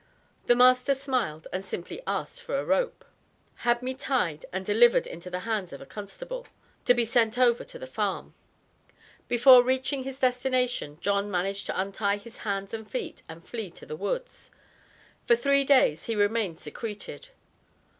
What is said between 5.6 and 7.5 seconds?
of a constable," to be sent